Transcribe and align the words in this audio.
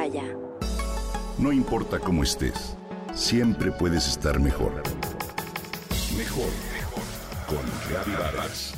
Himalaya. 0.00 0.24
No 1.38 1.52
importa 1.52 1.98
cómo 1.98 2.22
estés, 2.22 2.76
siempre 3.14 3.70
puedes 3.72 4.08
estar 4.08 4.40
mejor. 4.40 4.72
Mejor, 6.16 6.48
mejor. 6.72 7.02
Con 7.46 8.12
Vargas. 8.18 8.74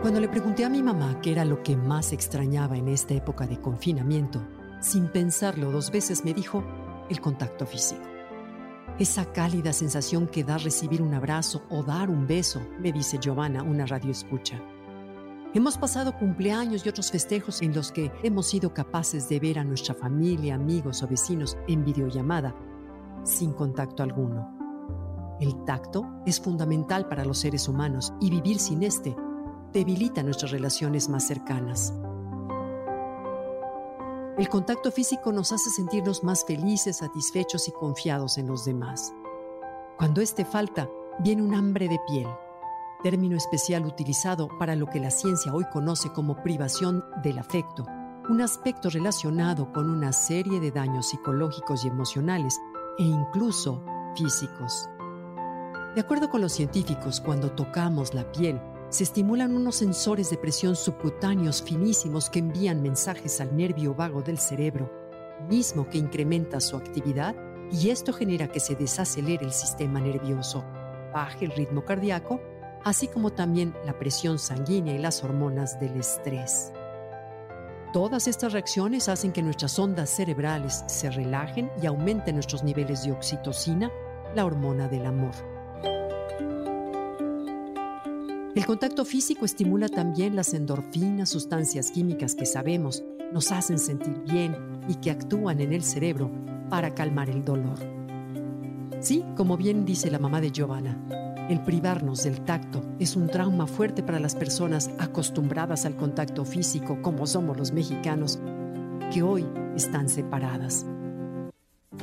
Cuando 0.00 0.20
le 0.20 0.28
pregunté 0.28 0.64
a 0.64 0.70
mi 0.70 0.82
mamá 0.82 1.20
qué 1.20 1.32
era 1.32 1.44
lo 1.44 1.62
que 1.62 1.76
más 1.76 2.12
extrañaba 2.12 2.78
en 2.78 2.88
esta 2.88 3.12
época 3.12 3.46
de 3.46 3.60
confinamiento, 3.60 4.40
sin 4.80 5.08
pensarlo 5.08 5.70
dos 5.70 5.90
veces 5.90 6.24
me 6.24 6.34
dijo 6.34 6.64
el 7.08 7.20
contacto 7.20 7.66
físico. 7.66 8.02
Esa 8.98 9.32
cálida 9.32 9.72
sensación 9.72 10.26
que 10.26 10.42
da 10.42 10.58
recibir 10.58 11.02
un 11.02 11.14
abrazo 11.14 11.62
o 11.70 11.82
dar 11.82 12.10
un 12.10 12.26
beso, 12.26 12.60
me 12.80 12.92
dice 12.92 13.18
Giovanna, 13.20 13.62
una 13.62 13.86
radio 13.86 14.10
escucha. 14.10 14.60
Hemos 15.54 15.78
pasado 15.78 16.18
cumpleaños 16.18 16.84
y 16.84 16.88
otros 16.88 17.10
festejos 17.10 17.62
en 17.62 17.74
los 17.74 17.90
que 17.92 18.12
hemos 18.22 18.46
sido 18.46 18.74
capaces 18.74 19.28
de 19.28 19.40
ver 19.40 19.58
a 19.58 19.64
nuestra 19.64 19.94
familia, 19.94 20.56
amigos 20.56 21.02
o 21.02 21.08
vecinos 21.08 21.56
en 21.68 21.84
videollamada, 21.84 22.54
sin 23.24 23.52
contacto 23.52 24.02
alguno. 24.02 25.36
El 25.40 25.64
tacto 25.64 26.04
es 26.26 26.40
fundamental 26.40 27.06
para 27.06 27.24
los 27.24 27.38
seres 27.38 27.68
humanos 27.68 28.12
y 28.20 28.30
vivir 28.30 28.58
sin 28.58 28.82
este 28.82 29.16
debilita 29.72 30.22
nuestras 30.22 30.50
relaciones 30.50 31.08
más 31.08 31.26
cercanas. 31.26 31.94
El 34.38 34.48
contacto 34.48 34.92
físico 34.92 35.32
nos 35.32 35.50
hace 35.50 35.68
sentirnos 35.68 36.22
más 36.22 36.44
felices, 36.44 36.98
satisfechos 36.98 37.66
y 37.66 37.72
confiados 37.72 38.38
en 38.38 38.46
los 38.46 38.64
demás. 38.64 39.12
Cuando 39.96 40.20
este 40.20 40.44
falta, 40.44 40.88
viene 41.18 41.42
un 41.42 41.56
hambre 41.56 41.88
de 41.88 41.98
piel, 42.06 42.28
término 43.02 43.36
especial 43.36 43.84
utilizado 43.84 44.46
para 44.56 44.76
lo 44.76 44.86
que 44.86 45.00
la 45.00 45.10
ciencia 45.10 45.52
hoy 45.52 45.64
conoce 45.72 46.12
como 46.12 46.40
privación 46.40 47.04
del 47.24 47.40
afecto, 47.40 47.84
un 48.28 48.40
aspecto 48.40 48.90
relacionado 48.90 49.72
con 49.72 49.90
una 49.90 50.12
serie 50.12 50.60
de 50.60 50.70
daños 50.70 51.08
psicológicos 51.08 51.84
y 51.84 51.88
emocionales 51.88 52.60
e 52.96 53.02
incluso 53.02 53.82
físicos. 54.14 54.88
De 55.96 56.00
acuerdo 56.00 56.30
con 56.30 56.42
los 56.42 56.52
científicos, 56.52 57.20
cuando 57.20 57.50
tocamos 57.50 58.14
la 58.14 58.30
piel, 58.30 58.60
se 58.90 59.04
estimulan 59.04 59.54
unos 59.54 59.76
sensores 59.76 60.30
de 60.30 60.38
presión 60.38 60.74
subcutáneos 60.74 61.62
finísimos 61.62 62.30
que 62.30 62.38
envían 62.38 62.82
mensajes 62.82 63.40
al 63.40 63.54
nervio 63.54 63.94
vago 63.94 64.22
del 64.22 64.38
cerebro, 64.38 64.90
mismo 65.48 65.88
que 65.88 65.98
incrementa 65.98 66.60
su 66.60 66.76
actividad 66.76 67.36
y 67.70 67.90
esto 67.90 68.14
genera 68.14 68.48
que 68.48 68.60
se 68.60 68.74
desacelere 68.74 69.44
el 69.44 69.52
sistema 69.52 70.00
nervioso, 70.00 70.64
baje 71.12 71.44
el 71.44 71.50
ritmo 71.50 71.84
cardíaco, 71.84 72.40
así 72.82 73.08
como 73.08 73.30
también 73.30 73.74
la 73.84 73.98
presión 73.98 74.38
sanguínea 74.38 74.94
y 74.94 74.98
las 74.98 75.22
hormonas 75.22 75.78
del 75.78 75.96
estrés. 75.96 76.72
Todas 77.92 78.26
estas 78.26 78.54
reacciones 78.54 79.08
hacen 79.08 79.32
que 79.32 79.42
nuestras 79.42 79.78
ondas 79.78 80.08
cerebrales 80.08 80.84
se 80.86 81.10
relajen 81.10 81.70
y 81.82 81.86
aumenten 81.86 82.36
nuestros 82.36 82.62
niveles 82.62 83.04
de 83.04 83.12
oxitocina, 83.12 83.90
la 84.34 84.46
hormona 84.46 84.88
del 84.88 85.06
amor. 85.06 85.57
El 88.58 88.66
contacto 88.66 89.04
físico 89.04 89.44
estimula 89.44 89.88
también 89.88 90.34
las 90.34 90.52
endorfinas, 90.52 91.28
sustancias 91.28 91.92
químicas 91.92 92.34
que 92.34 92.44
sabemos 92.44 93.04
nos 93.32 93.52
hacen 93.52 93.78
sentir 93.78 94.20
bien 94.28 94.56
y 94.88 94.96
que 94.96 95.12
actúan 95.12 95.60
en 95.60 95.72
el 95.72 95.84
cerebro 95.84 96.28
para 96.68 96.92
calmar 96.92 97.30
el 97.30 97.44
dolor. 97.44 97.78
Sí, 98.98 99.24
como 99.36 99.56
bien 99.56 99.84
dice 99.84 100.10
la 100.10 100.18
mamá 100.18 100.40
de 100.40 100.50
Giovanna, 100.50 101.46
el 101.48 101.62
privarnos 101.62 102.24
del 102.24 102.40
tacto 102.40 102.82
es 102.98 103.14
un 103.14 103.28
trauma 103.28 103.68
fuerte 103.68 104.02
para 104.02 104.18
las 104.18 104.34
personas 104.34 104.90
acostumbradas 104.98 105.86
al 105.86 105.94
contacto 105.94 106.44
físico 106.44 107.00
como 107.00 107.28
somos 107.28 107.56
los 107.56 107.70
mexicanos, 107.70 108.40
que 109.14 109.22
hoy 109.22 109.46
están 109.76 110.08
separadas. 110.08 110.84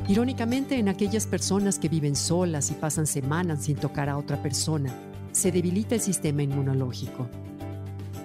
Irónicamente, 0.07 0.79
en 0.79 0.87
aquellas 0.87 1.27
personas 1.27 1.79
que 1.79 1.89
viven 1.89 2.15
solas 2.15 2.71
y 2.71 2.75
pasan 2.75 3.07
semanas 3.07 3.65
sin 3.65 3.75
tocar 3.75 4.07
a 4.07 4.17
otra 4.17 4.41
persona, 4.41 4.97
se 5.35 5.51
debilita 5.51 5.95
el 5.95 6.01
sistema 6.01 6.43
inmunológico. 6.43 7.27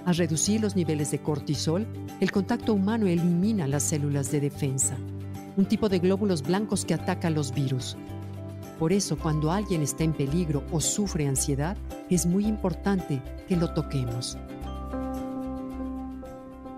Al 0.07 0.15
reducir 0.15 0.61
los 0.61 0.77
niveles 0.77 1.11
de 1.11 1.19
cortisol, 1.19 1.85
el 2.21 2.31
contacto 2.31 2.73
humano 2.73 3.09
elimina 3.09 3.67
las 3.67 3.83
células 3.83 4.31
de 4.31 4.39
defensa, 4.39 4.97
un 5.57 5.67
tipo 5.67 5.89
de 5.89 5.99
glóbulos 5.99 6.43
blancos 6.43 6.85
que 6.85 6.95
ataca 6.95 7.29
los 7.29 7.53
virus. 7.53 7.97
Por 8.79 8.93
eso, 8.93 9.19
cuando 9.19 9.51
alguien 9.51 9.83
está 9.83 10.05
en 10.05 10.13
peligro 10.13 10.63
o 10.71 10.81
sufre 10.81 11.27
ansiedad, 11.27 11.77
es 12.09 12.27
muy 12.27 12.47
importante 12.47 13.21
que 13.49 13.57
lo 13.57 13.75
toquemos. 13.75 14.39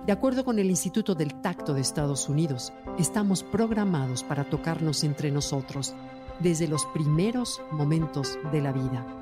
De 0.06 0.12
acuerdo 0.12 0.46
con 0.46 0.58
el 0.58 0.70
Instituto 0.70 1.14
del 1.14 1.42
Tacto 1.42 1.74
de 1.74 1.82
Estados 1.82 2.30
Unidos, 2.30 2.72
estamos 2.98 3.42
programados 3.42 4.24
para 4.24 4.44
tocarnos 4.44 5.04
entre 5.04 5.30
nosotros 5.30 5.94
desde 6.40 6.68
los 6.68 6.86
primeros 6.86 7.60
momentos 7.70 8.38
de 8.50 8.62
la 8.62 8.72
vida. 8.72 9.21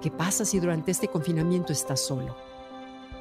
¿Qué 0.00 0.10
pasa 0.10 0.46
si 0.46 0.58
durante 0.58 0.90
este 0.90 1.08
confinamiento 1.08 1.74
estás 1.74 2.00
solo? 2.00 2.34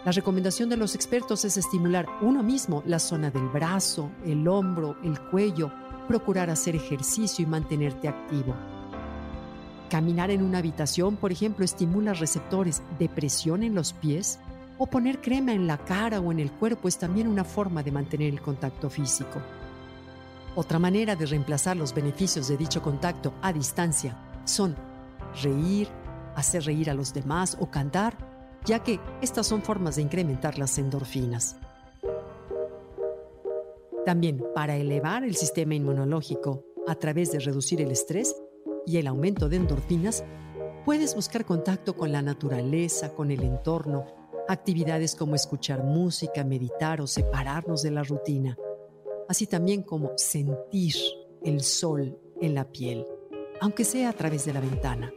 La 0.06 0.14
recomendación 0.14 0.70
de 0.70 0.78
los 0.78 0.96
expertos 0.96 1.44
es 1.44 1.58
estimular 1.58 2.08
uno 2.22 2.42
mismo 2.42 2.84
la 2.86 3.00
zona 3.00 3.30
del 3.32 3.50
brazo, 3.50 4.10
el 4.26 4.48
hombro, 4.48 4.96
el 5.04 5.20
cuello, 5.20 5.74
procurar 6.08 6.50
hacer 6.50 6.78
ejercicio 6.78 7.44
y 7.44 7.50
mantenerte 7.50 8.08
activo. 8.08 8.56
Caminar 9.90 10.32
en 10.32 10.42
una 10.42 10.60
habitación, 10.60 11.18
por 11.18 11.34
ejemplo, 11.34 11.66
estimula 11.66 12.14
receptores 12.14 12.82
de 12.98 13.10
presión 13.10 13.62
en 13.64 13.76
los 13.76 13.92
pies 13.92 14.40
o 14.78 14.88
poner 14.88 15.20
crema 15.20 15.52
en 15.52 15.68
la 15.68 15.80
cara 15.80 16.22
o 16.22 16.32
en 16.32 16.40
el 16.40 16.52
cuerpo 16.52 16.88
es 16.88 16.98
también 16.98 17.28
una 17.28 17.44
forma 17.44 17.84
de 17.84 17.92
mantener 17.92 18.30
el 18.30 18.42
contacto 18.42 18.90
físico. 18.90 19.42
Otra 20.56 20.80
manera 20.80 21.18
de 21.18 21.26
reemplazar 21.26 21.76
los 21.76 21.94
beneficios 21.94 22.48
de 22.48 22.56
dicho 22.56 22.82
contacto 22.82 23.34
a 23.42 23.52
distancia 23.52 24.18
son 24.46 24.78
reír, 25.44 25.90
hacer 26.36 26.64
reír 26.64 26.90
a 26.90 26.94
los 26.94 27.14
demás 27.14 27.58
o 27.60 27.70
cantar, 27.70 28.18
ya 28.66 28.84
que 28.84 29.00
estas 29.22 29.48
son 29.48 29.62
formas 29.62 29.96
de 29.96 30.02
incrementar 30.02 30.58
las 30.58 30.78
endorfinas. 30.78 31.58
También 34.06 34.44
para 34.56 34.76
elevar 34.76 35.24
el 35.24 35.36
sistema 35.36 35.76
inmunológico 35.76 36.66
a 36.88 36.96
través 36.96 37.32
de 37.32 37.40
reducir 37.40 37.82
el 37.82 37.92
estrés 37.92 38.36
y 38.86 38.98
el 38.98 39.08
aumento 39.08 39.50
de 39.50 39.58
endorfinas, 39.58 40.24
puedes 40.86 41.14
buscar 41.16 41.46
contacto 41.46 41.96
con 41.96 42.12
la 42.12 42.22
naturaleza, 42.22 43.14
con 43.14 43.30
el 43.30 43.44
entorno, 43.44 44.06
actividades 44.48 45.16
como 45.16 45.36
escuchar 45.36 45.84
música, 45.84 46.44
meditar 46.44 47.02
o 47.02 47.08
separarnos 47.08 47.84
de 47.84 47.92
la 47.92 48.02
rutina, 48.02 48.58
así 49.28 49.46
también 49.46 49.84
como 49.84 50.14
sentir 50.18 50.96
el 51.44 51.62
sol 51.62 52.18
en 52.42 52.56
la 52.56 52.66
piel, 52.66 53.06
aunque 53.62 53.84
sea 53.84 54.10
a 54.10 54.14
través 54.14 54.46
de 54.46 54.54
la 54.54 54.62
ventana. 54.62 55.14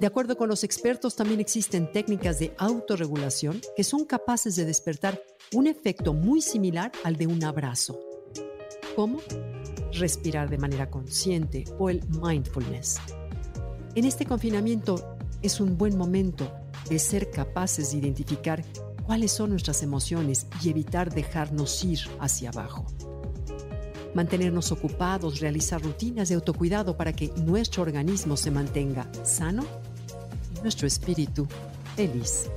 De 0.00 0.06
acuerdo 0.06 0.36
con 0.36 0.48
los 0.48 0.62
expertos, 0.62 1.16
también 1.16 1.40
existen 1.40 1.90
técnicas 1.90 2.38
de 2.38 2.54
autorregulación 2.56 3.60
que 3.76 3.82
son 3.82 4.04
capaces 4.04 4.54
de 4.54 4.64
despertar 4.64 5.20
un 5.52 5.66
efecto 5.66 6.14
muy 6.14 6.40
similar 6.40 6.92
al 7.02 7.16
de 7.16 7.26
un 7.26 7.42
abrazo. 7.42 7.98
¿Cómo? 8.94 9.18
Respirar 9.92 10.50
de 10.50 10.58
manera 10.58 10.88
consciente 10.88 11.64
o 11.80 11.90
el 11.90 12.06
mindfulness. 12.10 12.98
En 13.96 14.04
este 14.04 14.24
confinamiento 14.24 15.16
es 15.42 15.58
un 15.58 15.76
buen 15.76 15.98
momento 15.98 16.52
de 16.88 17.00
ser 17.00 17.32
capaces 17.32 17.90
de 17.90 17.98
identificar 17.98 18.64
cuáles 19.04 19.32
son 19.32 19.50
nuestras 19.50 19.82
emociones 19.82 20.46
y 20.62 20.68
evitar 20.68 21.12
dejarnos 21.12 21.84
ir 21.84 21.98
hacia 22.20 22.50
abajo. 22.50 22.86
Mantenernos 24.14 24.70
ocupados, 24.70 25.40
realizar 25.40 25.82
rutinas 25.82 26.28
de 26.28 26.36
autocuidado 26.36 26.96
para 26.96 27.12
que 27.12 27.32
nuestro 27.36 27.82
organismo 27.82 28.36
se 28.36 28.52
mantenga 28.52 29.10
sano 29.24 29.64
nuestro 30.68 30.86
espíritu 30.86 31.48
feliz. 31.96 32.50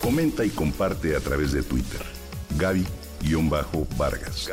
Comenta 0.00 0.44
y 0.44 0.50
comparte 0.50 1.14
a 1.14 1.20
través 1.20 1.52
de 1.52 1.62
Twitter. 1.62 2.02
Gaby-Vargas. 2.58 4.50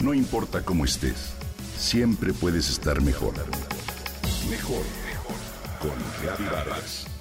No 0.00 0.12
importa 0.12 0.64
cómo 0.64 0.84
estés, 0.84 1.34
siempre 1.78 2.32
puedes 2.32 2.68
estar 2.68 3.00
mejor. 3.00 3.34
Mejor 4.50 5.05
con 5.86 5.98
Gaby 6.24 6.44
Vargas. 6.50 7.15